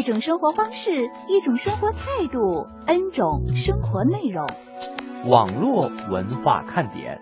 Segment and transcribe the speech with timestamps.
[0.00, 4.48] 一种生活方式，一种生活态度，N 种生活内容。
[5.28, 7.20] 网络文化看点。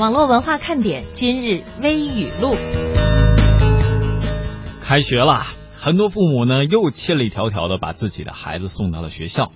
[0.00, 2.56] 网络文化看点今日微语录。
[4.82, 5.44] 开学了，
[5.76, 9.52] 很多父母呢又千里迢迢的把自己的孩子送到了学校。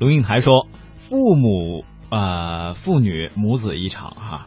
[0.00, 0.66] 龙应台说
[1.10, 4.46] ：“父母呃父女母子一场哈，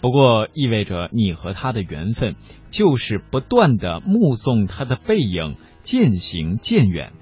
[0.00, 2.34] 不过意味着你和他的缘分
[2.72, 7.12] 就是不断的目送他的背影渐行渐远。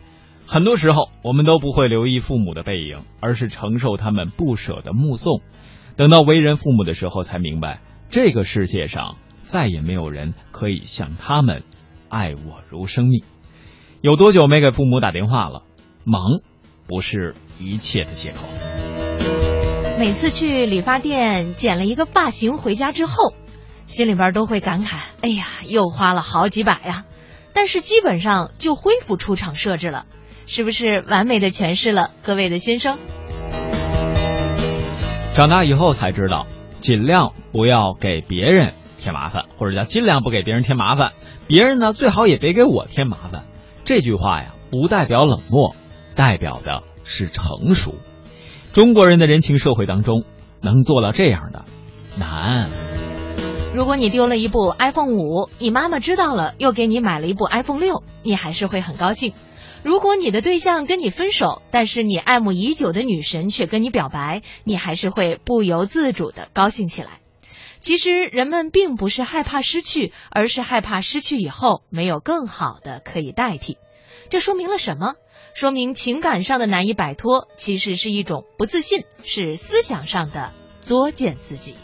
[0.47, 5.43] 很多时候我们都不会留意父母的背影，而是承受他们不舍的目送。”
[5.97, 11.65] 等到为人父母的时候，才明白这个世界上再也没有人可以像他们
[12.09, 13.23] 爱我如生命。
[14.01, 15.65] 有多久没给父母打电话了？
[16.05, 16.41] 忙
[16.91, 18.39] 不是一切的借口。
[19.97, 23.33] 每次去理发店剪了一个发型回家之后，
[23.87, 27.05] 心里边都会感慨：哎呀，又花了好几百呀！
[27.53, 30.07] 但是基本上就恢复出厂设置了，
[30.47, 32.99] 是不是完美的诠释了各位的心声？
[35.33, 36.49] 长大以后才知道，
[36.81, 41.13] 尽量不要给别人添麻烦，或者叫尽量不给别人添麻烦。
[41.47, 43.45] 别人呢，最好也别给我添麻烦。
[43.85, 45.77] 这句话呀，不代表冷漠，
[46.15, 47.95] 代表的是成熟。
[48.73, 50.25] 中国人的人情社会当中，
[50.61, 51.65] 能做到这样的
[52.19, 52.69] 难。
[53.75, 59.33] 如果你丢了一部 iPhone 五，你妈妈知道了，又给你买了一部 iPhone 六，你还是会很高兴。
[59.83, 67.21] 如果你的对象跟你分手，但是你爱慕已久的女神却跟你表白，你还是会不由自主的高兴起来。
[67.79, 73.79] 其实人们并不是害怕失去，而是害怕失去以后没有更好的可以代替。
[74.29, 75.15] 这说明了什么？
[75.55, 81.77] 说明情感上的难以摆脱，其实是一种不自信，是思想上的作践自己。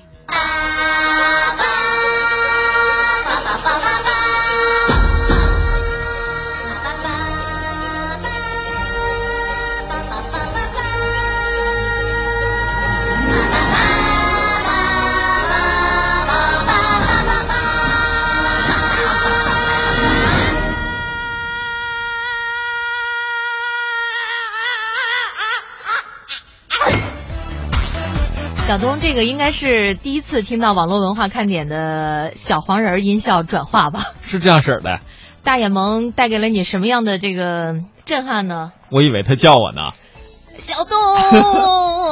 [28.67, 34.07] 小东，这个应该是第一次听到网络文化看点的小黄人音效转化吧？
[34.27, 34.99] 是这样式的。
[35.45, 38.73] 大眼萌带给了你什么样的这个震撼呢？
[38.91, 39.93] 我以为他叫我呢。
[40.59, 40.97] 小东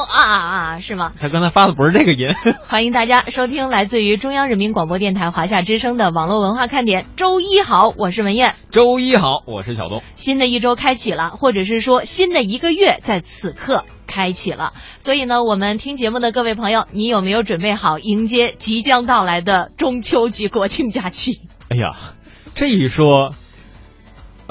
[0.05, 1.12] 啊啊，是吗？
[1.21, 2.28] 他刚才发的不是这个音。
[2.69, 7.06] 欢迎大家收听来自于中央人民广播电台华夏之声的网络文化看点。
[7.16, 8.55] 周一好，我是文艳。
[8.71, 10.03] 周一好，我是小东。
[10.15, 14.72] 新的一周开启了，或者是说新的一个月在此刻开启了。
[14.99, 21.41] 所以呢，我们听节目的各位朋友，你有没有准备好迎接即将到来的中秋及国庆假期？
[21.71, 22.15] 哎呀，
[22.55, 23.34] 这一说。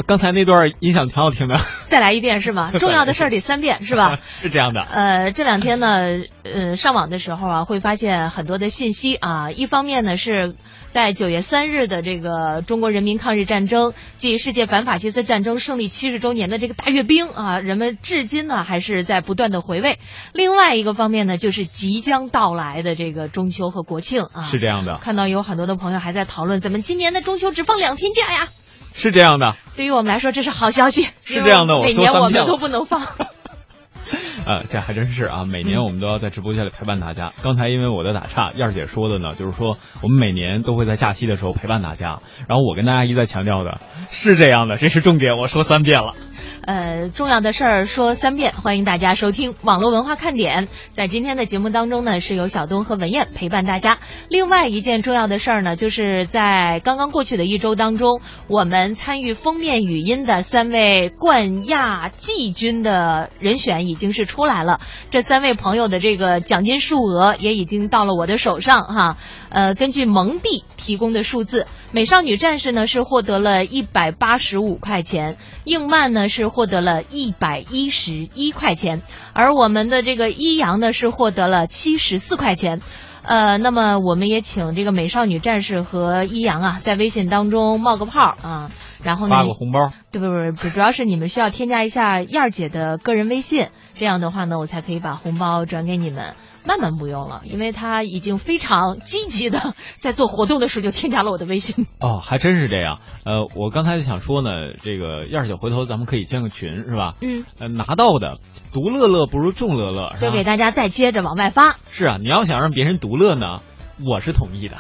[0.07, 2.71] 刚才那段音响挺好听的， 再来一遍是吗？
[2.79, 4.19] 重要的事儿得三遍是吧？
[4.25, 4.81] 是这样的。
[4.81, 6.01] 呃，这两天呢，
[6.43, 9.51] 呃，上网的时候啊，会发现很多的信息啊。
[9.51, 10.55] 一方面呢，是
[10.89, 19.99] 在九月三日的这个中国人民抗日战争暨世界反法西斯战争胜利七十周年的这个大阅兵啊，人们至今呢还是在不断的回味。
[20.33, 24.97] 另外一个方面呢，就是即将到来的这个中秋和国庆啊，是这样的。
[24.97, 28.47] 看到有很多的朋友还在讨论，咱们今年的中秋只放两天假呀。
[28.93, 31.07] 是这样的，对于我们来说这是好消息。
[31.23, 33.01] 是这样的，每年我们都不能放。
[34.45, 37.33] 呃， 这还真是啊，每年我们都要在直播间里陪伴大家。
[37.41, 42.19] 刚才因为我在打岔，燕儿姐说的呢，就是说我们每年都会在假期的时候陪伴大家。
[42.47, 43.79] 然后我跟大家一再强调的
[44.11, 46.13] 是这样的，这是重点，我说三遍了。
[46.65, 50.69] 呃，重要的事儿说三遍，欢迎大家收听网络文化看点。
[50.93, 53.99] 在今天的节目当中呢，是由小东和文燕陪伴大家。
[54.29, 64.79] 另外一件重要的事儿呢，就是在刚刚过去的一周当中，我们参与封面语音的三位冠亚季军的人选已经是出来了。
[65.11, 69.17] 这三位朋友的这个奖金数额也已经到了我的手上哈。
[69.53, 76.43] 呃，根据蒙蒂提供的数字，美少女战士呢是获得了一百八十五块钱，硬漫呢是。
[76.53, 79.01] 获得了一百一十一块钱，
[79.33, 82.81] 而我们的这个一阳呢是获得了七十四块钱。
[83.23, 88.71] 呃，那么我们也请这个美少女战士和一阳啊，在微信当中冒个泡啊，
[89.03, 89.93] 然后呢，发个红包。
[90.11, 96.35] 对不不不，主要是你们需要添加一下燕儿姐的个人微信，这样的话呢，我才可以把红包转给你们。
[96.65, 101.87] 慢慢不用了，因为他已经非常积极的在做活动的时候就添加了我的微信。
[101.99, 102.99] 哦，还真是这样。
[103.25, 104.49] 呃，我刚才就想说呢，
[104.81, 107.15] 这个燕儿姐回头咱们可以建个群，是吧？
[107.21, 107.45] 嗯。
[107.59, 108.39] 呃，拿到的
[108.71, 111.77] 独乐乐不如众乐乐，就给大家再接着往外发。
[111.91, 113.61] 是啊，你要想让别人独乐呢，
[114.05, 114.77] 我是同意的。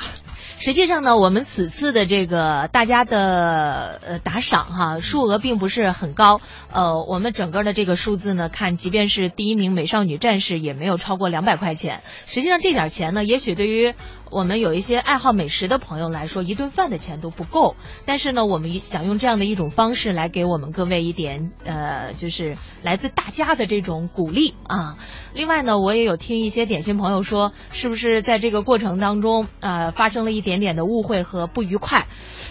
[0.57, 6.41] 实际上呢，我们此次的这个大家的呃打赏哈数额并不是很高，
[6.71, 12.01] 呃，我们整个的这个数字呢，看即便是第一名美少女战士也没有超过两百块钱。
[12.25, 13.93] 实际上这点钱呢，也许对于。
[14.33, 17.75] 我们有一些爱好美食的朋友来说，一顿饭的钱都不够。
[18.05, 24.97] 但是呢，我们想用这样的一种方式来给我们各位一点呃，就是来自大家的这种鼓励啊。
[25.33, 32.07] 另外呢，我也有听一些点心朋友说，是不是在这个过程当中啊，发生了一点点的误会和不愉快？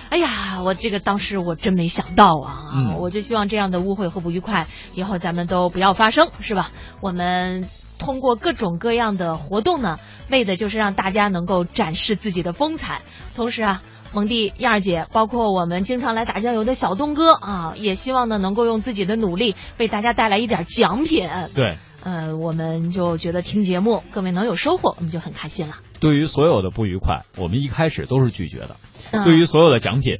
[0.09, 6.71] 哎呀，我这个当时我真没想到啊，我就希望这样的误会和不愉快以后咱们都不要发生，是吧？
[7.01, 7.69] 我们。
[8.03, 13.03] 通过各种各样的活动呢，为的就是让大家能够展示自己的风采。
[13.37, 13.83] 同时啊，
[14.13, 21.29] 蒙蒂燕儿姐，包括我们经常来打酱油的小东哥啊，也希望呢能够用自己的努力为大家带来一点奖品。
[21.55, 25.77] 对，呃，我们就觉得听节目各位能有收获，我们就很开心了。
[26.01, 28.77] 对于所有的不愉快，我们一开始都是拒绝的。
[29.25, 30.19] 对于所有的奖品，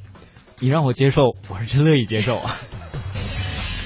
[0.59, 2.55] 你让我接受，我是真乐意接受啊。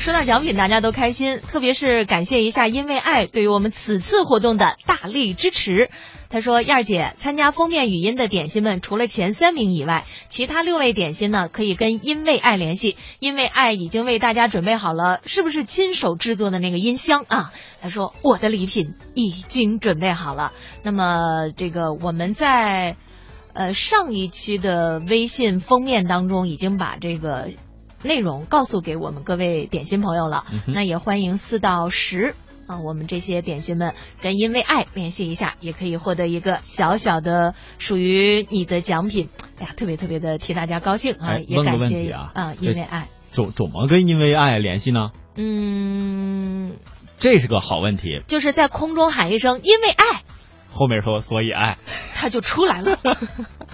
[0.07, 5.89] 收到奖品，大家都开心，特别是感谢一下因为爱对于我们此次活动的大力支持。
[6.29, 17.51] 他说：“燕儿姐，参加封面语音的点心们，除了前三名以外，其他六位点心呢，可以跟因为爱联系，因为爱已经为大家准备好了，是不是亲手制作的那个音箱啊？”
[17.83, 22.95] 他说：“我的礼品已经准备好了。”那么这个我们在
[23.51, 27.49] 呃上一期的微信封面当中已经把这个。
[28.07, 32.33] 内容告诉给我们各位点心朋友了，那也欢迎四到十
[32.65, 39.29] 啊，我们这些点心们跟因为爱联系一下，也可以获得一个小小的属于你的奖品。
[39.59, 41.37] 哎呀，特别特别的替大家高兴啊！
[41.37, 45.11] 也感谢啊，因为爱怎怎么跟因为爱联系呢？
[45.35, 46.73] 嗯，
[47.19, 48.21] 这是个好问题。
[48.27, 50.23] 就是在空中喊一声“因为爱”，
[50.71, 51.77] 后面说“所以爱”，
[52.15, 52.97] 他就出来了。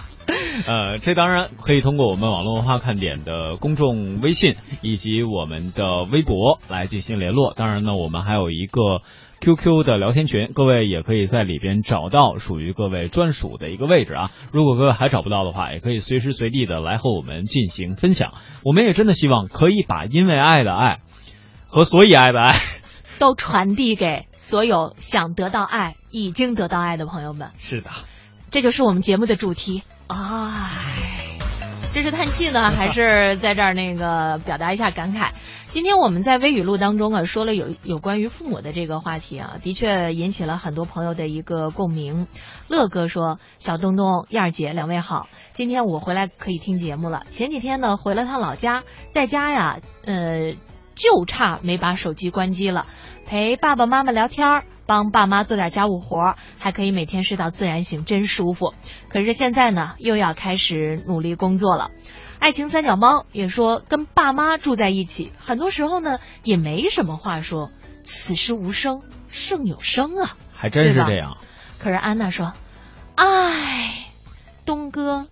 [0.66, 7.52] 呃，这当然可以通过我们网络文化看点的公众微信以及我们的微博来进行联络。
[7.54, 9.02] 当然呢，我们还有一个
[9.40, 14.30] QQ 的聊天群，各位也可以在里边找到属于各位专属的一个位置啊。
[14.52, 18.34] 如果各位还找不到的话，也可以随时随地的来和我们进行分享。
[18.62, 21.00] 我们也真的希望可以把因为爱的爱
[21.68, 22.54] 和所以爱的爱
[23.18, 27.50] 都传递给所有想得到爱、已经得到爱的朋友们。
[27.58, 27.90] 是的，
[28.50, 29.82] 这就是我们节目的主题。
[30.06, 31.38] 唉，
[31.94, 35.30] 这是叹气呢，还是在这儿那个表达一下感慨？
[35.70, 42.28] 今天我们在微语录当中啊，说了有有关于父母的这个话题啊，的确引起了很多朋友的一个共鸣。
[42.68, 47.22] 乐哥说：“小东东、燕儿姐，两位好，今天我回来可以听节目了。
[47.30, 50.54] 前几天呢，回了趟老家，在家呀，呃，
[50.94, 52.86] 就差没把手机关机了，
[53.26, 58.74] 陪爸爸妈妈聊天儿。”帮爸妈做点家务活，还可以每天睡到自然醒，真舒服。
[59.08, 61.90] 可是现在呢，又要开始努力工作了。
[62.38, 67.70] 爱情三脚猫也说，跟爸妈住在一起，很多时候呢也没什么话说。
[68.02, 69.00] 此时无声
[69.30, 71.38] 胜有声啊，还真是这样。
[71.78, 72.52] 可是安娜说
[73.16, 74.04] ：“唉，
[74.66, 75.26] 东哥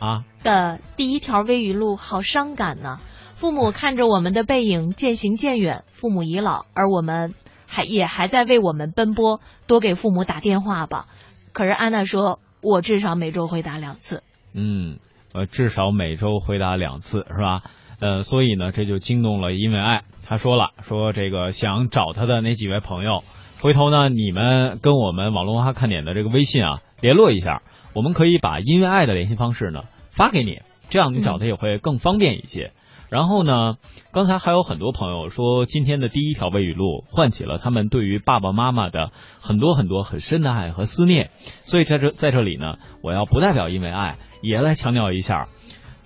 [0.00, 2.98] 啊的第一条微语录好伤感呢。
[3.36, 7.34] 父母看着我们的背影渐行渐远，父母已老，而我们。”
[7.72, 11.06] 还也还在为我们奔波，多给父母打电话吧。
[11.54, 14.22] 可是安娜说，我至少每周回答两次。
[14.52, 14.98] 嗯，
[15.32, 17.62] 呃，至少每周回答两次是吧？
[17.98, 20.02] 呃，所以呢，这就惊动了因为爱。
[20.26, 23.24] 他说了，说这个想找他的那几位朋友，
[23.62, 27.62] 回头呢，你们跟我们网络文化看点的这个微信啊联络一下，
[27.94, 30.60] 我们可以把因为爱的联系方式呢发给你，
[30.90, 32.72] 这样你找他也会更方便一些。
[33.12, 33.74] 然后呢？
[34.10, 41.28] 刚才还有很多朋友说，今天的第一条微语录唤起了他们对于爸爸妈妈的很多很多很深的爱和思念。
[41.60, 45.48] 所以在这在这里呢，我要不代表因为爱，也来强调一下，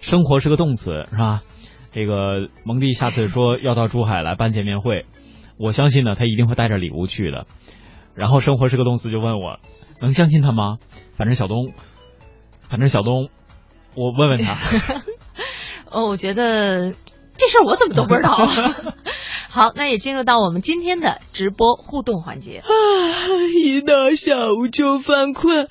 [0.01, 1.43] 生活是个动词，是吧？
[1.95, 5.07] 这个蒙蒂下次说要到珠海来办见面会，
[5.59, 7.47] 我相信呢，他一定会带着礼物去的。
[8.17, 9.61] 然后生活是个动词，就问我
[10.01, 10.79] 能相信他吗？
[11.15, 11.73] 反正小东，
[12.69, 13.29] 反正小东，
[13.95, 14.57] 我问问他。
[15.97, 16.93] 哦，我觉得
[17.39, 18.37] 这事儿我怎么都不知道。
[19.49, 22.59] 好，那也进入到我们今天的直播互动环节。
[22.59, 22.69] 啊，
[23.65, 25.69] 一到下午就犯困，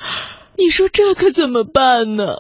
[0.57, 2.37] 你说这可怎么办呢？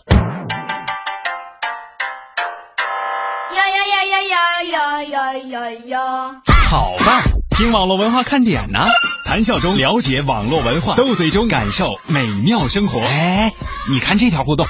[3.53, 6.41] 呀呀呀呀呀呀呀呀呀！
[6.67, 7.21] 好吧，
[7.55, 8.79] 听网络文化看点呢，
[9.27, 12.99] 谈笑中了解网络文化，斗嘴中感受美妙生活。
[12.99, 13.53] 哎，
[13.91, 14.65] 你看这条互动。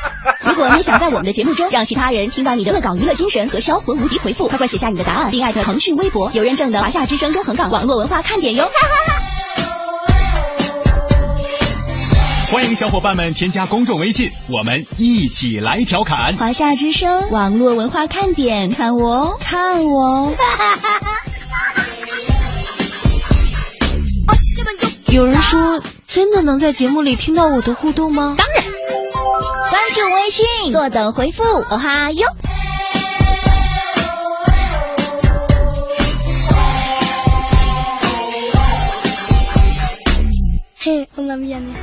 [0.55, 8.63] 如果你想在我们的节目中让其他人听到你的恶搞娱乐精神和销魂无敌回复，快快写下你的答案，并艾特腾讯微博有认证的华夏之声中横岗网络文化看点哟！
[8.63, 8.95] 哈哈
[12.53, 16.38] 欢迎小伙伴们添加公众微信，我们一起来调侃。
[16.38, 20.33] 华夏之声网络文化看点，看我哦，看我哦！
[25.12, 28.35] 有人说，真的能在节目里听到我的互动吗？
[28.38, 28.47] 当
[30.25, 32.25] 微信，坐等回复，哦哈哟。
[40.77, 41.75] 嘿，我那边呢？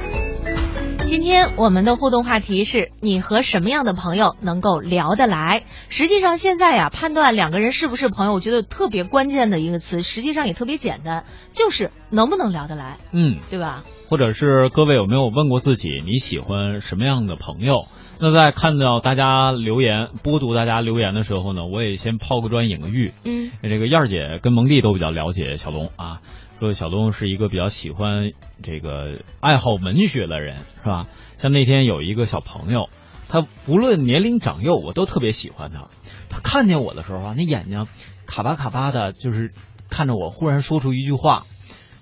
[1.07, 5.63] 今天我们的互动话题是你和什么样的朋友能够聊得来？
[5.89, 11.23] 实际上现在呀，判断两个人是不是朋友，我觉得特别关键的一个词，实际上也特别简单，
[11.53, 13.85] 就是能不能聊得来，嗯，对吧？
[14.11, 17.85] 或者是各位有没有问过自己你喜欢什么样的朋友？
[18.25, 23.13] 那在看到大家留言、播读大家留言的时候呢，我也先抛个砖引个玉。
[23.25, 26.21] 嗯，这个燕儿姐跟蒙蒂都比较了解小龙啊，
[26.61, 28.31] 说小龙是一个比较喜欢
[28.63, 31.09] 这个爱好文学的人，是吧？
[31.39, 32.91] 像那天有一个小朋友，
[33.29, 35.89] 他不论年龄长幼，我都特别喜欢他。
[36.31, 37.89] 他看见我的时候啊，那眼睛
[38.25, 39.51] 卡巴卡巴的，就是
[39.91, 41.43] 看着我，忽然说出一句话，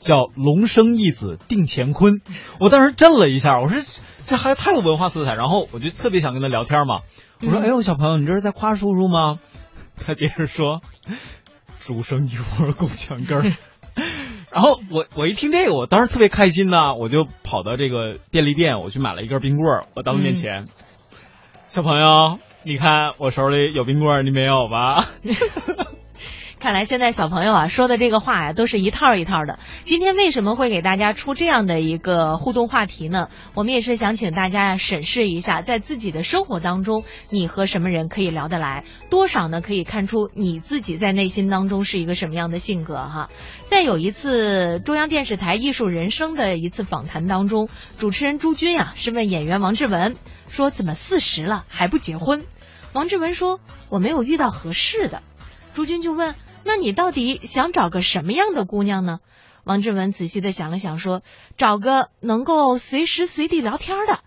[0.00, 2.20] 叫“龙生一子定乾坤”。
[2.60, 3.78] 我当时震了一下，我说
[4.30, 5.34] 这孩子太有文化色彩。
[5.34, 7.00] 然后我就特别想跟他聊天嘛，
[7.42, 9.38] 我说：“嗯哎呦，小朋友，你这是在夸叔叔吗？”
[10.02, 10.80] 他接着说
[11.78, 12.32] ：“书生一
[12.62, 13.52] 窝够墙根儿。
[14.50, 20.66] ”然后我我一听这个，我当时特别开心呐，我就跑到这个便利店，我去买了一根冰棍儿，我到他面前，
[21.68, 25.06] 小朋友，你看我手里有冰棍儿，你没有吧？
[26.60, 29.58] 看来现在小朋友啊说的这个话呀，都是一套一套的。
[29.84, 33.30] 今天为什么会给大家出这样的一个互动话题呢？
[33.54, 43.30] 我们也是想请大家呀审视一下，在自己的生活当中，你和什么人可以聊得来，多少呢可以看出你自己在内心当中是一个什么样的性格哈。
[43.64, 50.14] 在有一次中央电视台《艺术人生》的一次访谈当中，主持人朱军呀是问演员王志文
[50.48, 52.44] 说：“怎么四十了还不结婚？”
[52.92, 55.22] 王志文说：“我没有遇到合适的。”
[55.72, 59.20] 朱军就问：“那你到底想找个什么样的姑娘呢？”
[59.64, 61.22] 王志文仔细的想了想，说
[61.58, 64.20] ：“找个能够随时随地聊天的。”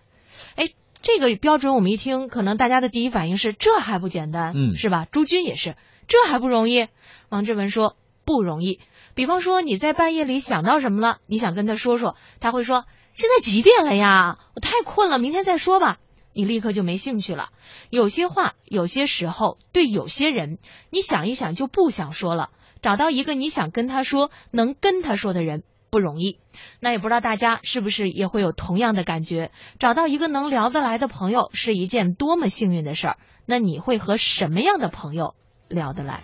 [0.55, 0.69] 哎，
[1.01, 5.05] 这个标准我们一听，可能大家的第一反应是这还不简单，嗯是吧？
[5.11, 5.75] 朱军也是，
[6.07, 6.87] 这还不容易。
[7.29, 8.79] 王志文说不容易。
[9.15, 14.37] 比方说你在半夜里想到什么了，你想跟他说说，他会说：“现在几点了呀？
[14.55, 15.97] 我太困了，明天再说吧。”
[16.33, 17.49] 你立刻就没兴趣了。
[17.89, 20.57] 有些话，有些时候，对有些人，
[20.89, 22.49] 你想一想就不想说了。
[22.81, 26.39] 找到一个你想跟他说、能跟他说的人不容易。
[26.81, 29.51] 那也不知道大家是不是也会有同样的感觉？
[29.79, 33.17] 找到一个能聊得来的朋友是一件多么幸运的事儿。
[33.45, 35.35] 那你会和什么样的朋友
[35.69, 36.21] 聊得来？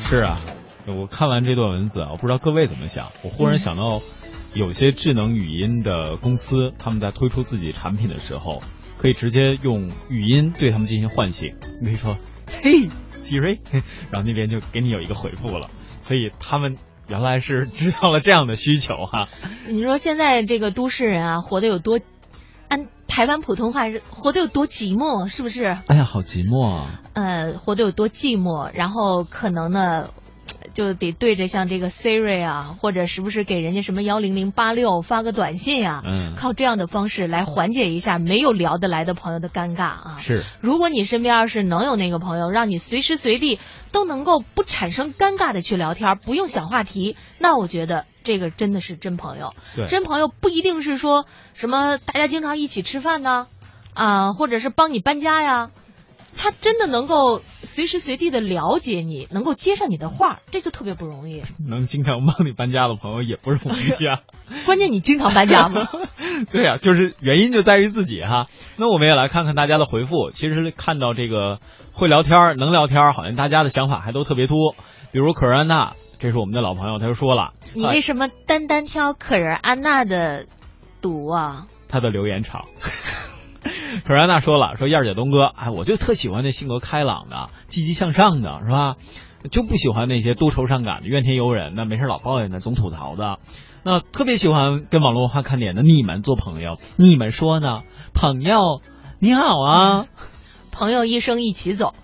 [0.00, 0.38] 是啊，
[0.86, 3.10] 我看完这段文字啊，我不知道各位怎么想。
[3.22, 4.00] 我忽然想到，
[4.54, 8.62] 有些智能语音的公司，他们在推出自己产品的时候，
[8.98, 11.54] 可以直接用语音对他们进行唤醒。
[11.80, 12.16] 你可以说
[12.62, 12.88] ：“嘿
[13.20, 13.58] ，Siri”，
[14.10, 15.68] 然后那边就给你有一个回复了。
[16.02, 16.76] 所以他们
[17.08, 19.28] 原来是知道了这样的需求哈。
[19.68, 21.98] 你说现在这个都市人啊，活得有多，
[22.68, 25.64] 按台湾普通话是活得有多寂寞，是不是？
[25.64, 27.00] 哎呀，好寂寞啊！
[27.14, 30.10] 呃，活得有多寂寞，然后可能呢，
[30.76, 40.18] 就得对着像这个 Siri 啊，或者时不时给人家什么幺零零八六发个短信啊，嗯靠这样的方式来缓解一下没有聊得来的朋友的尴尬啊。
[40.20, 43.58] 是，如果你身边要是能有那个朋友，让你随时随地
[43.90, 49.54] 都能够不产生尴尬的去聊天，不用想话题，那我觉得这个真的是真朋友。
[49.74, 53.46] 对，真朋友不一定是说什么大家经常一起吃饭呢，
[53.94, 55.70] 啊、或者是帮你搬家呀，
[56.36, 61.42] 他真的能够随时随地的了解你，能够接上你的话，这就特别不容易。
[61.66, 64.20] 能经常帮你搬家的朋友也不容易啊、
[64.66, 65.88] 关键你经常搬家吗？
[66.52, 68.46] 对呀、就是原因就在于自己哈。
[68.76, 70.30] 那我们也来看看大家的回复。
[70.30, 71.58] 其实看到这个
[71.92, 74.76] 会聊天、能聊天，好像大家的想法还都特别多。
[75.12, 80.46] 比如可儿安娜，这是我们的老朋友，他就说了，你为什么单单挑可人安娜的
[81.00, 81.66] 毒啊？
[81.88, 82.66] 他的留言长。
[84.04, 88.96] 可然娜说了，说燕儿姐东哥，哎，我就特喜欢那性格开朗的、积极向上的，是吧？
[89.50, 93.38] 就不喜欢那些多愁善感的、怨天尤人的、没事老抱怨的、总吐槽的。
[93.84, 97.82] 那特别喜欢跟网络文化看点的你们做朋友，你们说呢？
[98.12, 98.80] 朋友
[99.20, 100.06] 你好啊，
[100.72, 101.94] 朋友一生一起走。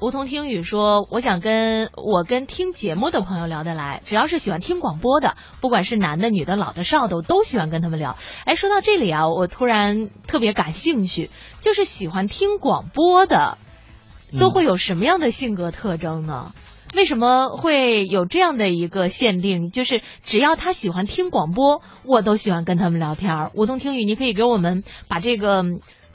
[0.00, 13.56] 梧桐听雨说：“我想跟我跟听节目的朋友聊得来，只要是喜欢听广播的，不管是男的、女的、老的、少的，我都喜欢跟他们聊。”哎，说到这里啊，我突然特别感兴趣，就是喜欢听广播的，
[14.38, 16.52] 都会有什么样的性格特征呢？
[16.94, 19.70] 为什么会有这样的一个限定？
[19.70, 23.50] 就是只要他喜欢听广播，我都喜欢跟他们聊天。
[23.54, 25.64] 梧桐听雨，你可以给我们把这个。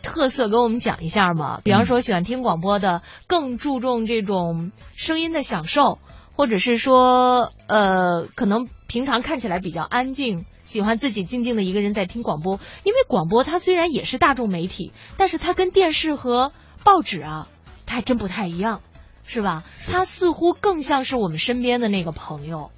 [0.02, 1.62] 特色跟我们讲一下嘛？
[1.64, 6.00] 比方说喜欢听广播的，更注重这种声音的享受，
[6.34, 12.60] 或者是说，呃，可能平常看起来比较安静，喜欢自己静静的一个人在听广播。
[12.84, 16.54] 因为广播它虽然也是大众媒体，但是它跟电视和
[16.84, 17.48] 报纸啊，
[17.86, 18.82] 它还真不太一样，
[19.26, 19.64] 是吧？
[19.88, 22.72] 它似乎更像是我们身边的那个朋友。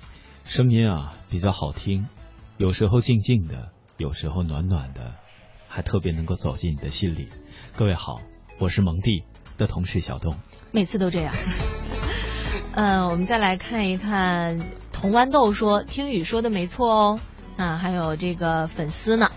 [0.45, 2.07] 声音啊比较好听，
[2.57, 5.13] 有时候静静的，有时候暖暖的。
[5.73, 7.29] 还特别能够走进你的心里。
[7.77, 8.19] 各位好，
[8.59, 9.23] 我是蒙蒂
[9.57, 10.35] 的同事小东。
[10.71, 11.33] 每次都这样。
[12.73, 14.59] 嗯， 我们再来看一看
[14.91, 17.19] 童豌豆说，听雨说的没错哦。
[17.55, 19.31] 啊，还有这个粉丝呢。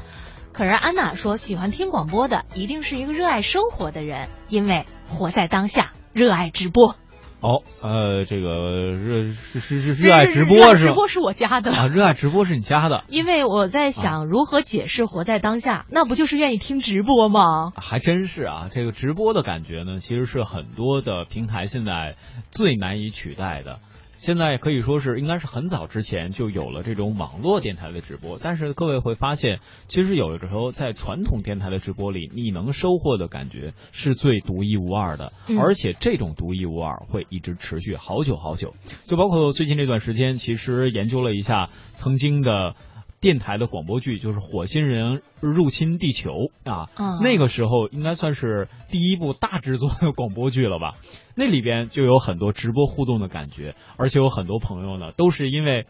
[0.53, 6.97] 可是安娜说，喜欢听广播的一定是一个热爱生活的人，因为活在当下，热爱直播。
[7.45, 13.05] 哦，呃，这个热是是是热爱直播是直播是我加的啊，热爱直播是你加的。
[13.09, 17.73] 因为我在想如何解释活在当下，那不就是愿意听直播吗？
[17.77, 22.17] 还真是啊，这个直播的感觉呢，其实是很多的平台现在
[22.51, 23.79] 最难以取代的。
[24.25, 38.73] 现在可以说是应该是很早之前就有了这种网络电台的直播，但是各位会发现，其实有的时候在传统电台的直播里，你能收获的感觉是最独一无二的，而且这种独一无二会一直持续好久好久。
[39.05, 42.77] 就包括最近这段时间，其实研究了一下曾经的。
[43.25, 46.31] 电台的广播剧就是《火星人入侵地球》
[46.71, 46.91] 啊，
[47.23, 50.97] 那个时候应该算是第一部大制作的广播剧了吧？
[51.35, 55.87] 那里边就有很多直播互动的感觉，而且有很多朋友呢，都是因为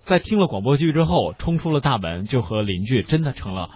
[0.00, 3.70] 在听了广播剧之后，冲出了大门，就和邻居真的成了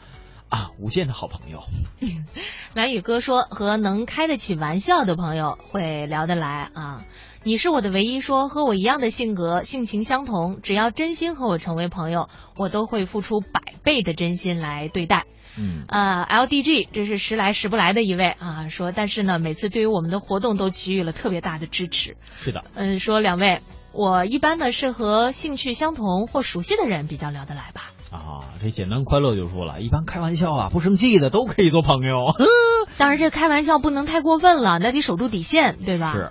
[0.51, 1.63] 啊无间的好朋友。
[2.75, 7.05] 蓝宇哥说，和能开得起玩笑的朋友会聊得来啊。
[7.43, 15.25] 你是我的唯一，说和我一样的性格，性情相同，只要真心和我成为朋友，我都会付出百倍的真心来对待。
[15.57, 22.17] 嗯啊，LDG，这是时来时不来的一位啊，说但是呢，每次对于我们的活动都给予了特别大的支持。
[22.41, 23.61] 是的，嗯，说两位，
[23.93, 27.91] 我一般呢是和兴趣相同或熟悉的人比较聊得来吧。
[28.11, 32.35] 啊，这简单快乐就说了一般开玩笑啊，不生气的都可以做朋友。
[32.99, 36.13] 当然，这开玩笑不能太过分了，那得守住底线，对吧？
[36.13, 36.31] 是。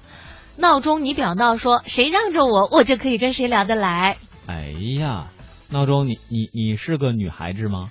[0.57, 4.17] 闹钟，你表闹说谁让着我，我就可以跟谁聊得来。
[4.45, 5.27] 哎呀，
[5.69, 7.89] 闹钟，你你你是个女孩子吗？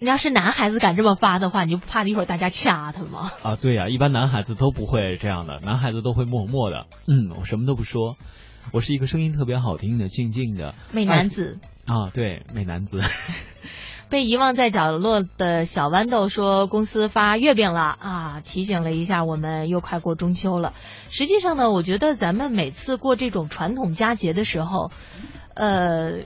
[0.00, 3.30] 你要是男孩子敢这么发的话，你就不怕一会儿大家掐他吗？
[3.42, 8.16] 啊，对呀，一般男孩子都不会这样的，男孩子都会默默的，嗯，我什么都不说，
[8.72, 13.00] 我是一个声音特别好听的、静静的美男子啊，对，美男子。
[14.10, 20.74] 被遗忘在角落的小豌豆说：“公司发月饼了啊，提醒了一下我们，又快过中秋了。
[21.08, 24.90] 实际上呢，我觉得咱们每次过这种传统佳节的时候，
[25.54, 26.22] 呃，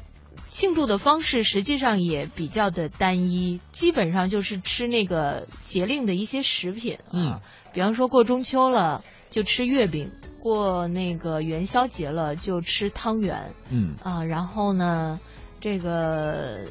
[0.48, 7.42] 庆祝的方式实际上也比较的单一，基本上就是吃那个节令的一些食品啊，
[7.74, 10.10] 比方说过中秋了就吃月饼，
[10.44, 15.18] 过那个元宵节了就吃汤圆，嗯啊，然后呢，
[15.60, 16.66] 这个。”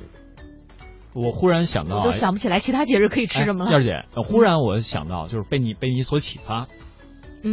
[1.16, 3.72] 我忽然想到，我都想不起来其他节日可以吃什么了。
[3.72, 6.68] 燕儿姐，忽然我想到，就是被你被你所启发，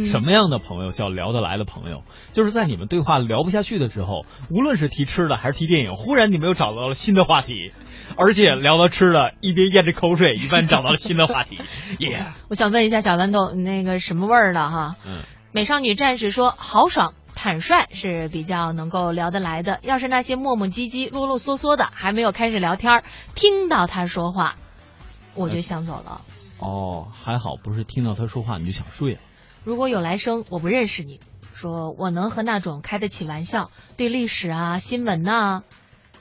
[0.03, 2.03] 什么样的朋友叫聊得来的朋友？
[2.33, 7.71] 就是在你们对话聊不下去的时候，无论是提吃的还是提电影，忽然你们又找到了新的话题，
[8.15, 11.59] 而且聊到吃的，一边咽着口水，一边找到了新的话题。
[11.99, 12.17] 耶！
[12.49, 14.95] 我想问一下小豌豆，那个什么味儿的哈？
[15.05, 15.21] 嗯，
[15.51, 17.13] 美少女战士说豪爽。
[17.33, 24.57] 坦率是比较能够聊得来的，要是那些磨磨唧唧、啰啰嗦嗦的，还没有开始聊天，听到他说话，
[25.33, 26.21] 我就想走了。
[26.59, 29.19] 哦，还好不是听到他说话你就想睡了。
[29.63, 31.19] 如果有来生，我不认识你，
[31.55, 35.63] 说我能和那种开得起玩笑、对历史啊、新闻呐、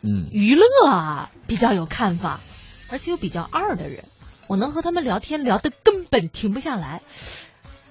[0.01, 2.41] 嗯、娱乐啊比较有看法，
[2.89, 4.05] 而且又比较二的人，
[4.47, 7.03] 我能和他们聊天聊得根本停不下来。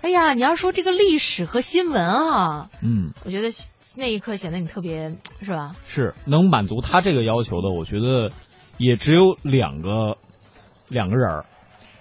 [0.01, 3.49] 哎呀，你要说这个历史和新闻啊，嗯，我觉得
[3.95, 5.75] 那一刻显得你特别是吧？
[5.87, 8.31] 是能满足他这个要求的，我觉得
[8.77, 10.17] 也只有两个
[10.87, 11.45] 两个人儿，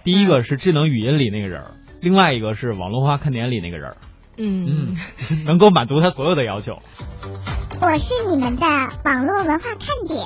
[0.03, 3.97] 第一个是智能语音里那个人儿，另外一个是网络化看点里那个人儿。
[4.37, 4.95] 嗯，
[5.45, 6.79] 能够满足他所有的要求。
[7.81, 8.65] 我是你们的
[9.03, 10.25] 网络文化看点，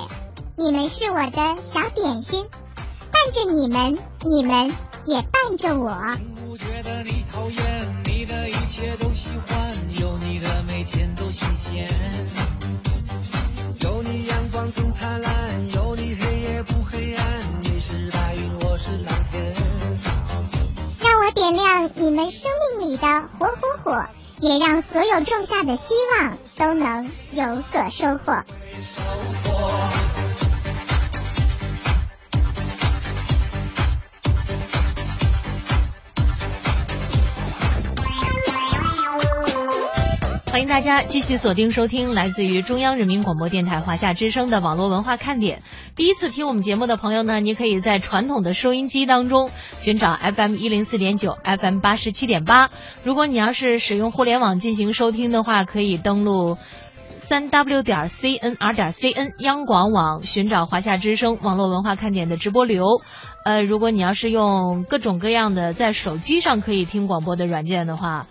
[0.56, 2.46] 你们是我的小点心，
[3.10, 4.68] 伴着你们，你们
[5.06, 5.90] 也伴着我。
[7.02, 11.88] 你讨厌，你的一切都喜欢，有你的每天都新鲜。
[13.80, 17.24] 有你阳光更灿烂，有你黑夜不黑暗，
[17.62, 19.54] 你是白云，我是蓝天。
[21.00, 23.06] 让我点亮你们生命里的
[23.38, 24.06] 火火火，
[24.40, 28.44] 也让所有种下的希望都能有所收获。
[40.54, 45.64] 欢迎大家继续锁定收听来自于中央人民广播电台华夏之声的网络文化看点。
[45.96, 52.70] 第一次听我们节目的朋友呢，你可以在传统的收音机当中寻找 FM 一零四点九、FM 八十七点八。
[53.02, 56.56] 如果你要是使用互联网进行收听的话，可以登录
[57.16, 63.00] 三 W 点 CNR 点 CN 央广网寻找华夏之声网络文化看点的直播流。
[63.44, 68.28] 呃，如果你要是用各种各样的在手机上可以听广播的软件的话。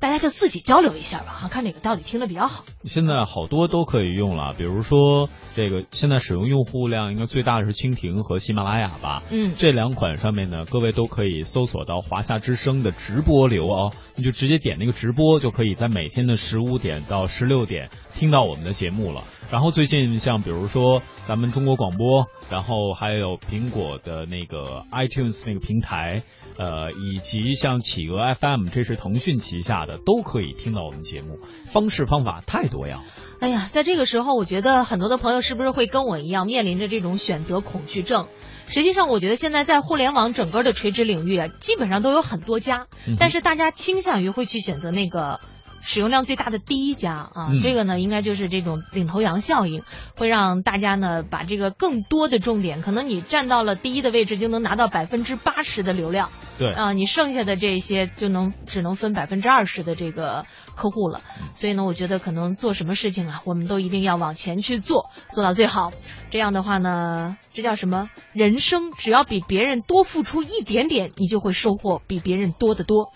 [0.00, 2.64] 大家就自己交流一下吧，哈看哪个到底听的比较好。
[2.84, 9.22] 现在好多都可以用了，比如说这个现在使用用户量应该最大的是蜻蜓和喜马拉雅吧。
[9.30, 19.24] 嗯，这两款上面呢，各位都可以搜索到华夏之声的直播流哦，你就直接点那个直播，就可以在每天的十五点到十六点听到我们的节目了。
[19.50, 26.22] 然后最近像比如说咱们中国广播，然后还有苹果的那个 iTunes 那个平台。
[26.56, 31.40] 呃，以及像企鹅 FM，这是腾讯旗下的，都可以听到我们节目。
[31.66, 33.02] 方式方法太多样。
[33.40, 38.28] 哎呀，在这个时候，我觉得很多的朋友是不是会跟我一样面临着这种选择恐惧症？
[38.66, 42.86] 实际上，我觉得现在在互联网整个的垂直领域啊，基本上都有很多家，
[43.18, 45.40] 但是大家倾向于会去选择那个。
[45.84, 49.82] 使用量最大的第一家啊，这个呢应该就是这种领头羊效应，
[50.16, 61.20] 会让大家呢把这个更多的重点，可能你站到了第一的位置就能拿到百分之八十的流量，对啊，你剩下的这些就能只能分百分之二十的这个客户了。
[61.52, 65.92] 所以呢，我觉得可能做什么事情啊，我们都一定要往前去做，做到最好。
[66.30, 68.08] 这样的话呢，这叫什么？
[68.32, 73.12] 人生只要比别人多付出一点点，你就会收获比别人多得多。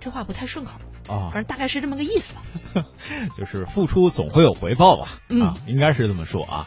[0.00, 0.72] 这话不太顺口。
[1.08, 2.42] 啊，反正大概是这么个意思吧，
[3.36, 6.66] 就是付出总会有回报吧，嗯，应该是这么说啊。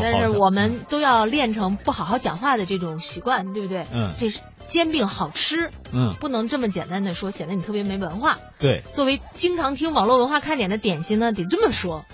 [0.00, 3.84] 但是我们都要练成不好好讲话的这种习惯，对不对？
[3.92, 8.38] 嗯，这是煎饼好吃，嗯，不能这么简单的说，显得你特别没文化。
[8.58, 12.06] 对，作为经常听网络文化看点的点心呢，得这么说，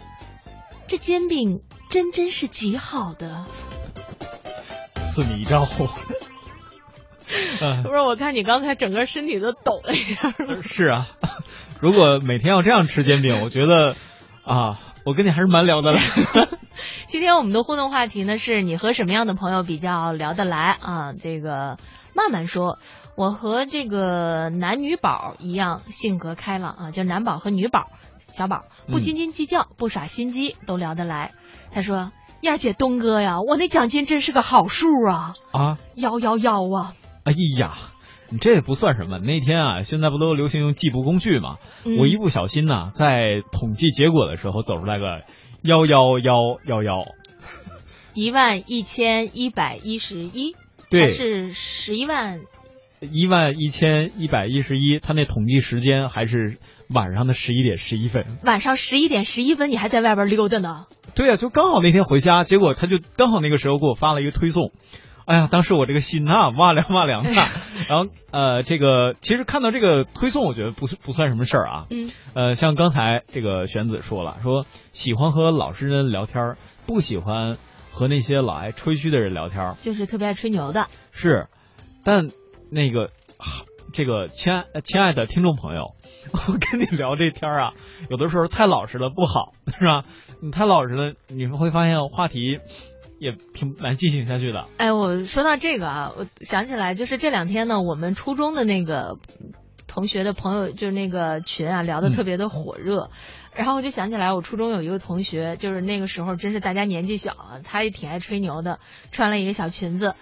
[0.88, 3.44] 这煎饼真真是极好的。
[5.14, 5.86] 赐你一张红。
[7.82, 10.34] 不是，我看你刚才整个身体都抖了一下。
[10.62, 11.08] 是啊，
[11.80, 13.94] 如果每天要这样吃煎饼，我觉得
[14.44, 16.00] 啊，我跟你还是蛮聊得来。
[17.06, 21.12] 今天我们的互动话题呢，是你和什么样的朋友比较聊得来啊？
[21.12, 21.76] 这个
[22.14, 22.78] 慢慢说，
[23.16, 27.90] 我和这个男女宝一样，性格开朗啊，就男宝和女宝，
[28.30, 31.32] 小宝不斤斤计较，不耍心机，都聊得来。
[31.72, 35.34] 他说：“燕姐，东哥呀，我那奖金真是个好数啊！
[35.52, 36.94] 啊，幺幺幺啊！”
[37.28, 37.76] 哎呀，
[38.30, 39.18] 你这也不算什么。
[39.18, 41.58] 那天啊，现在不都流行用计步工具吗？
[41.84, 45.24] 嗯、我一不小心呢，在统计结果的时候走出来个
[45.62, 47.02] 幺幺幺幺幺，
[48.14, 50.54] 一万一千一百一十一，
[50.90, 52.40] 对，是十一万，
[53.00, 54.98] 一万一千一百一十一。
[54.98, 56.56] 他那统计时间还是
[56.88, 58.24] 晚上的十一点十一分。
[58.42, 60.86] 晚上十一点十一分，你还在外边溜达呢？
[61.14, 64.72] 对呀、啊，就刚好那天回家，结果他就刚好那个时候给我发了一个推送。
[65.28, 67.30] 哎呀，当时我这个心呐，哇凉哇凉的。
[67.30, 71.86] 然后呃，这个其实看到这个推送，我觉得不不算什么事儿啊。
[71.90, 72.10] 嗯。
[72.34, 77.58] 呃，像刚才这个玄子说了，说喜欢和老实人聊天，不喜欢
[77.90, 80.86] 和那些老爱吹嘘的人聊天，就是特别爱吹牛的。
[81.12, 81.46] 是，
[82.04, 82.30] 但
[82.70, 83.10] 那个
[83.92, 85.90] 这个亲爱亲爱的听众朋友，
[86.32, 87.72] 我跟你聊这天啊，
[88.08, 90.04] 有的时候太老实了不好，是吧？
[90.40, 92.60] 你太老实了，你们会发现话题。
[93.18, 94.66] 也挺难进行下去的。
[94.76, 99.16] 哎，我说到这个啊，我想起来，就是这两天呢，我们初中的那个
[99.86, 103.04] 同学的朋友，就是那个群啊，聊得特别的火热。
[103.04, 103.10] 嗯、
[103.54, 108.78] 然后我就想起来，我初中有一个同学，就是那个时候真是大家年纪小啊，他也挺爱吹牛的，
[109.10, 110.14] 穿了一个小裙子。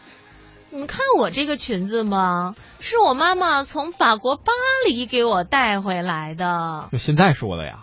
[0.70, 2.54] 你们看我这个裙子吗？
[2.80, 4.52] 是我妈妈从法国巴
[4.86, 6.88] 黎给我带回来的。
[6.90, 7.80] 就现在说的呀。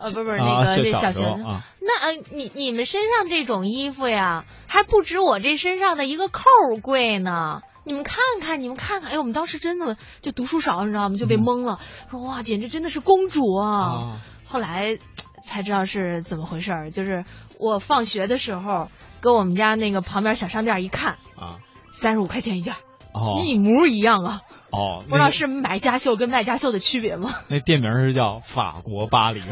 [0.00, 6.42] 呃，不是不是那个这小裙子，啊、那呃，你你们身上这种衣服呀，还不止我这身上的一个扣
[6.82, 7.60] 贵呢。
[7.84, 11.16] 你们看看，你们看看，哎，我们当时真的就读书少，你知道吗？
[11.16, 13.80] 就被蒙了，说哇，简直真的是公主啊！
[13.80, 14.98] 啊后来
[15.44, 17.24] 才知道是怎么回事儿，就是
[17.58, 21.58] 我放学的时候，跟我们家那个旁边小商店一看，啊，
[21.92, 22.78] 三十五块钱一件儿，
[23.12, 24.42] 哦一模一样啊！
[24.70, 27.34] 哦，不知道是买家秀跟卖家秀的区别吗？
[27.48, 29.42] 那店名是叫法国巴黎。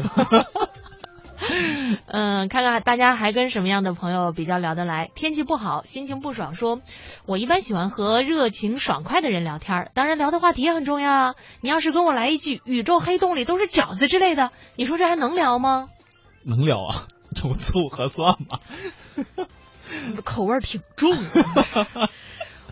[2.05, 5.09] 嗯，看看大家还跟什么样的朋友比较聊得来。
[5.15, 6.81] 天气不好，心情不爽说，
[7.25, 11.35] 我一般喜欢和热情爽快的人聊天儿，当然聊的话题也很重要啊。
[11.61, 15.89] 你要是跟我来一句宇宙黑洞里都是饺子之类的，你说这还能聊吗？
[16.43, 17.07] 能聊啊？
[17.43, 18.59] 有醋和蒜吗？
[20.23, 22.09] 口味挺重的。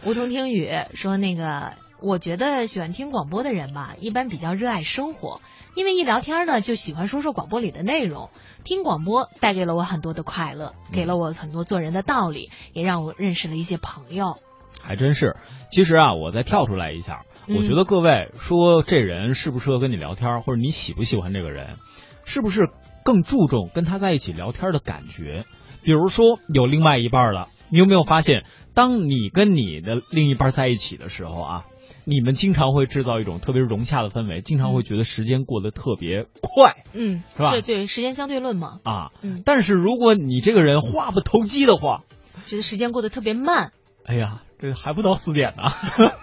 [0.05, 5.41] 梧桐听雨说，那个我觉得喜欢听广播的人吧，一般比较热爱生活，
[5.75, 8.29] 因为一聊天呢就喜欢说说广播里的内容。
[8.63, 14.37] 听广播带给了我很多的快乐，给了我很多做人的道理，也让我认识了一些朋友。
[14.81, 15.35] 还真是。
[15.71, 21.75] 其实啊，我再跳出来一下，嗯我觉得各位说这人适不适合跟你聊天，或者你喜不喜欢这个人，
[22.23, 22.69] 是不是
[23.03, 25.45] 更注重跟他在一起聊天的感觉？
[25.83, 31.65] 比如说有另外一半了，你有没有发现，当你跟你的另一半在一起的时候啊，
[32.05, 36.75] 你们经常会制造一种特别融洽的氛围，经常会觉得时间过得特别快。
[36.93, 42.03] 嗯，是吧对对，时间相对论嘛，啊，嗯但是如果你这个人话不投机的话，
[42.45, 43.71] 觉得时间过得特别慢。
[44.05, 45.63] 哎呀，这还不到四点呢。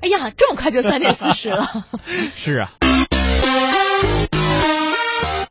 [0.00, 1.86] 哎呀，这么快就三点四十了。
[2.36, 2.72] 是啊，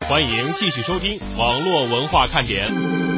[0.08, 3.13] 欢迎继续收听网络文化看点。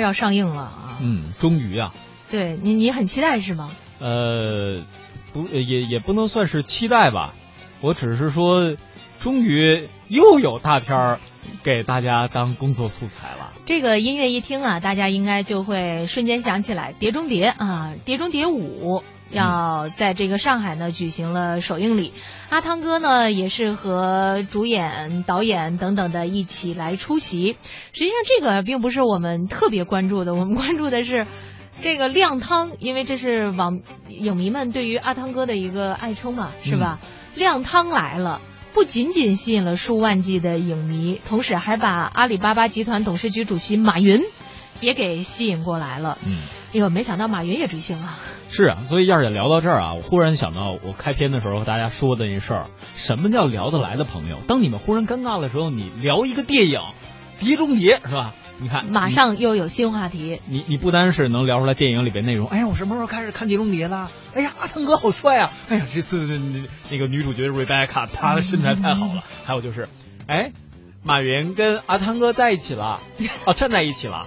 [0.00, 0.98] 片要上映了啊。
[1.02, 1.94] 嗯，终于啊，
[2.30, 3.70] 对你，你很期待是吗？
[4.00, 4.82] 呃，
[5.32, 7.34] 不，也也不能算是期待吧，
[7.80, 8.76] 我只是说，
[9.18, 11.20] 终于又有大片儿
[11.62, 13.52] 给大家当工作素材了。
[13.66, 22.12] 这个音乐一听啊，大家应该就会瞬间想起来《碟中谍》啊，《碟中谍五》要在这个上海呢举行了首映礼，
[22.48, 27.56] 阿汤哥呢也是和主演、导演等等的一起来出席。
[27.92, 31.26] 实际上，这个并不是我们特别关注的， 我们关注的是。
[31.82, 36.98] 这个亮汤，因为这是网影迷们对于阿汤哥的一个爱称嘛，是吧？
[37.34, 38.42] 亮汤来了，
[38.74, 44.20] 不仅仅吸引了数万计的影迷，同时还把阿里巴巴集团董事局主席马云
[44.80, 46.18] 也给吸引过来了。
[46.26, 46.32] 嗯，
[46.72, 48.18] 哎呦，没想到马云也追星啊！
[48.48, 54.40] 是啊，所以要是聊到这儿啊，我忽然想到我开篇的时候和大家说的那事儿，什么叫聊得来的朋友？
[54.48, 56.80] 当你们忽然尴尬的时候，你聊一个电影
[57.38, 58.34] 《碟中谍》是吧？
[58.62, 60.38] 你看，马上又有新话题。
[60.46, 64.10] 你你不单是能聊出来电影里边内容，哎呀，我什么时候开始看《碟中谍》了？
[64.34, 65.52] 哎呀，阿汤哥好帅啊！
[65.70, 69.24] 哎呀，这次那那个女主角 Rebecca 她的身材太好了。
[69.46, 69.88] 还有就是，
[70.26, 70.52] 哎，
[71.02, 73.00] 马云跟阿汤哥在一起了，
[73.46, 74.26] 哦，站在一起了。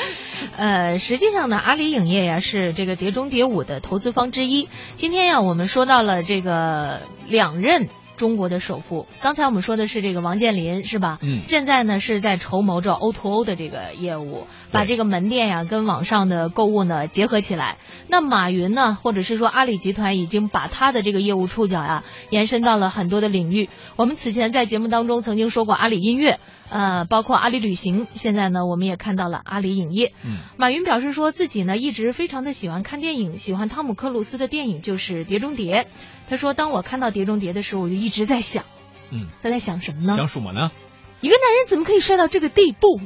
[0.56, 4.68] 呃，实际上呢，阿里影业呀是这个《碟中谍五》的投资方之一。
[4.96, 9.06] 今天呀，我们说到了这个两任中国的首富。
[9.20, 11.18] 刚才我们说的是这个王健林，是吧？
[11.22, 17.76] 嗯现在呢是在筹谋着 O to O 的这个业务，把这个门店呀跟网上的购物呢结合起来。
[18.08, 23.68] 那马云呢，或者是说阿里集团已经把他的这个业务触角呀延伸到了很多的领域。
[23.96, 26.38] 我们此前在节目当中曾经说过阿里音乐，
[26.74, 30.12] 呃，包括阿里旅行，现在呢我们也看到了阿里影业。
[30.24, 35.84] 嗯，马云表示说自己呢一直非常的喜欢看电影，喜欢汤姆克鲁斯的电影就是《碟中谍》。
[36.28, 38.64] 他说，当我看到《碟中谍》的时候，我就一直在想，
[39.12, 40.16] 嗯，他在想什么呢？
[40.16, 40.72] 想什么呢？
[41.20, 42.98] 一个男人怎么可以帅到这个地步？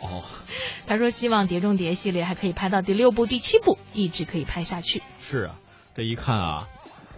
[0.00, 0.24] 哦，
[0.86, 5.02] 他说希望《碟中谍》系列还可以拍到第六部、第七部，一直可以拍下去。
[5.20, 5.56] 是啊，
[5.94, 6.66] 这一看啊，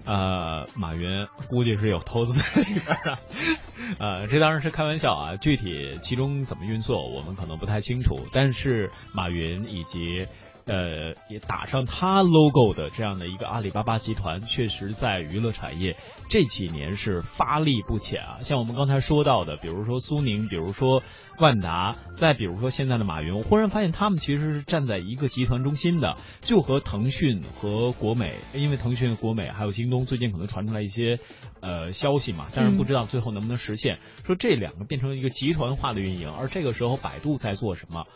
[0.04, 3.18] 呃，马云估计是有投资在里边啊。
[3.98, 10.26] 呃，这当然是开玩笑啊，具体其中怎么运作我们可能不太清楚，但是马云以及
[10.66, 15.96] 呃，也打上它 logo 的这样的一个阿里巴巴集团，确实在娱乐产业
[16.30, 18.38] 这几年是发力不浅啊。
[18.40, 21.02] 像我们刚才说到的，比如说苏宁，比如说
[21.38, 31.18] 万达，再比如说现在的马云，我忽然发现他们其实是站在一个集团中心的，就和腾讯和国美，因为腾讯、国美还有京东最近可能传出来一些
[31.60, 38.06] 呃消息嘛，但是不知道最后能不能实现，说这两个变成一个集团化的运营，而这个时候百度在做什么？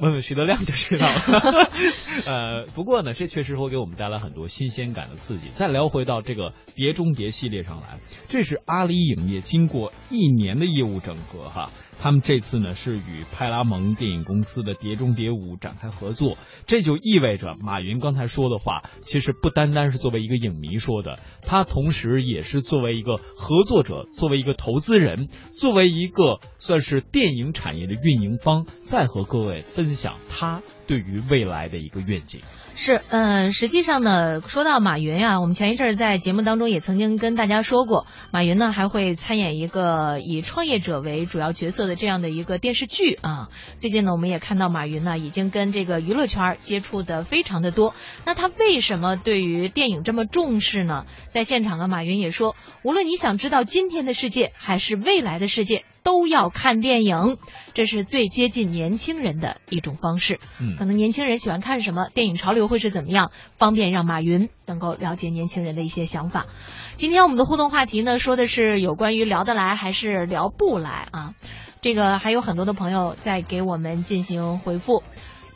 [0.00, 1.70] 问问徐德亮就知道了。
[2.26, 5.48] 呃，不过呢，这确实会给我们带来很多新鲜感的刺激。
[5.50, 11.70] 再聊回到这个《碟中谍》系列上来，这是阿里影业经过一年的业务整合哈。
[12.00, 32.40] 他们这次呢是与派拉蒙电影公司的《碟中谍五》展开合作，这就意味着马云刚才说的话，其实不单单是作为一个影迷说的，他同时也是作为一个合作者，作为一个投资人，作为一个算是电影产业的运营方，在和各位分享他对于未来的一个愿景。
[32.76, 43.48] 是，嗯，实际上呢，说到马云啊，我们前一阵儿在节目当中也曾经跟大家说过，马云呢还会参演一个以创业者为主要角色的这样的一个电视剧啊。
[43.78, 47.94] 最近呢，我们也看到马云呢已经跟这个娱乐圈接触的非常的多。
[48.26, 51.06] 那他为什么对于电影这么重视呢？
[51.28, 57.38] 在现场啊，马云也说，无论你想知道今天的世界还是未来的世界，都要看电影，
[57.74, 60.40] 这是最接近年轻人的一种方式。
[60.60, 66.46] 嗯，可能年轻人喜欢看什么，电影潮流会是怎么样，方便让马云能够了解年轻人的一些想法。
[66.94, 71.34] 今天我们的互动话题呢，说的是有关于聊得来还是聊不来啊？
[71.80, 75.02] 这个还有很多的朋友在给我们进行回复。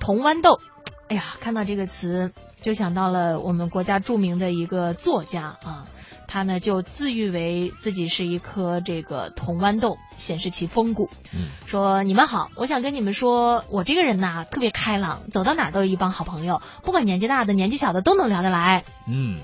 [0.00, 0.60] 铜豌豆，
[1.08, 5.86] 哎呀，看到这个词就想到了我们国家著名的一个作家啊。
[6.28, 11.10] 他呢就自喻为自己是一颗这个铜豌豆，显示其风骨。
[11.34, 18.84] 嗯，说你们好，我想跟你们说，我这个人呐特别开朗，走到哪儿都有一帮好朋友，不管年纪大的、年纪小的都能聊得来。
[19.08, 19.38] 嗯，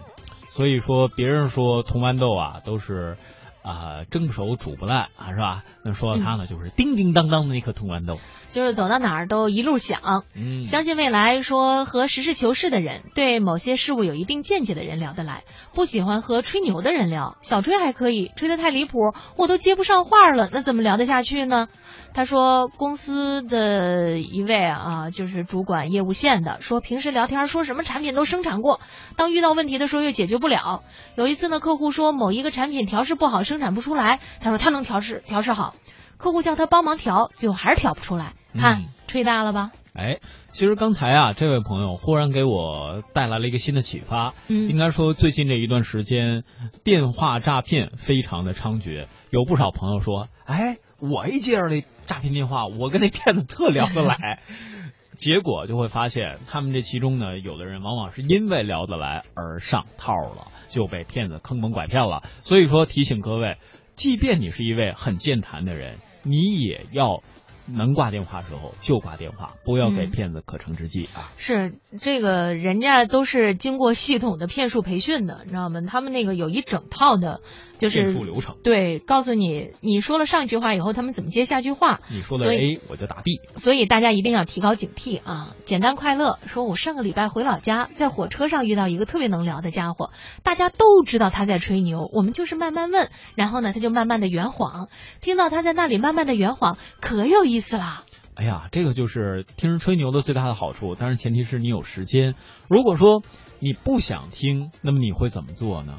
[0.51, 3.17] 所以说别人说铜豌豆啊都是
[3.65, 5.65] 啊、蒸不熟煮不烂啊是吧？
[5.83, 8.19] 那说到他呢，就是叮叮当当的那颗铜豌豆。
[8.51, 21.69] 就是走到哪儿都一路响，嗯，相信未来，说和实事求是的人，对某些事物有一定见解的人聊得来，不喜欢和吹牛的人聊，小吹还可以，吹得太离谱，我都接不上话了，那怎么聊得下去呢？
[22.15, 28.81] 他说，公司的一位啊，就是主管业务线的，说平时聊天说什么产品都生产过，
[29.17, 30.85] 当遇到问题的时候又解决不了。
[31.17, 35.75] 有一次呢，客户说某一个产品调试不好，生产不出来，他说他能调试，调试好。
[36.17, 38.35] 客户叫他帮忙调，最后还是调不出来。
[38.55, 39.73] 看，嗯吹大了吧？
[39.93, 40.19] 哎，
[40.53, 44.35] 其实刚才啊，这位朋友忽然给我带来了一个新的启发。
[44.49, 46.45] 嗯应该说最近这一段时间，
[46.85, 54.43] 电话诈骗非常的猖獗，有不少朋友说，哎，我一接着那诈骗电话，我跟那骗子特聊得来。
[55.17, 62.25] 结果就会发现，他们这其中呢，有的人往往是因为聊得来而上套了，就被骗子坑蒙拐骗了。
[62.41, 63.57] 所以说，提醒各位，
[63.95, 67.23] 即便你是一位很健谈的人，你也要
[67.67, 71.33] 能挂电话的时候就挂电话，不要给嗯骗子可乘之机啊。
[71.37, 75.81] 是这个，人家都是经过系统的骗术培训的，你知道吗？
[75.87, 77.41] 他们那个有一整套的，
[77.79, 82.01] 就是骗术流程对，告诉你你说了上一句话以后，他们怎么接下句话。
[82.11, 83.41] 你说的 A，我就打 B。
[83.57, 85.55] 所以大家一定要提高警惕啊！
[85.65, 90.11] 简单快乐说，我上个礼拜回老家，在火车上遇到一个特别能聊的家伙，
[90.43, 94.89] 大家都知道他在吹牛，我们就是慢慢问，然后呢，他就慢慢的圆谎，
[95.21, 98.03] 听到他在那里慢慢的圆谎，可有意思啦。
[98.35, 102.35] 哎呀，这个就是听人吹牛的最大的好处，但是前提是你有时间。
[102.69, 103.23] 如果说
[103.61, 105.99] 你不想听，那么你会怎么做呢？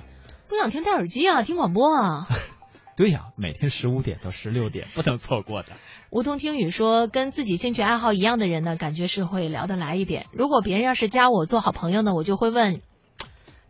[0.50, 2.28] 不想听戴耳机啊，听广播啊。
[2.98, 5.74] 对呀，每天十五点到十六点不能错过的。
[6.10, 10.26] 梧桐听雨说，跟自己兴趣爱好一样的人呢，感觉是会聊得来一点。
[10.34, 12.82] 如果别人要是加我做好朋友呢，我就会问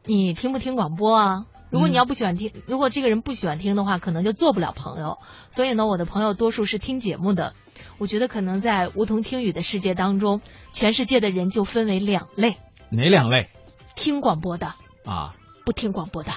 [0.06, 1.46] 你听不听广播啊？
[1.72, 5.18] 如果你要不喜欢听，如果这个人不喜欢听的话，可能就做不了朋友。
[5.50, 7.54] 所以呢，我的朋友多数是听节目的。
[7.98, 10.42] 我觉得可能在梧桐听雨的世界当中，
[10.74, 12.58] 全世界的人就分为两类：
[12.90, 13.50] 哪两类
[13.96, 14.74] 听广播的，
[15.06, 15.34] 啊？
[15.66, 16.32] 不听广播的。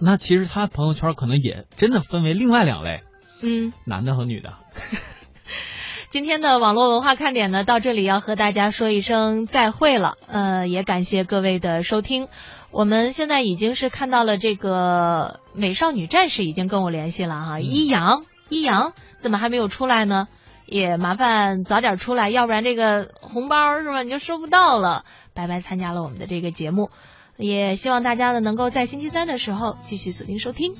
[0.00, 3.02] 那其实他朋友圈可能也真的分为另外两类，
[3.40, 4.54] 嗯，男的和女的。
[6.10, 10.14] 今天的网络文化看点呢，到这里要和大家说一声再会了。
[10.26, 12.28] 呃，也感谢各位的收听。
[12.70, 20.28] 我们现在已经是看到了这个美少女战士已经跟我联系了哈，一阳一阳怎么还没有出来呢？
[20.66, 25.04] 也麻烦早点出来，要不然这个红包是吧你就收不到了。
[25.34, 26.90] 白白参加了我们的这个节目，
[27.36, 30.74] 也希望大家呢能够在星期三的时候继续锁定收听。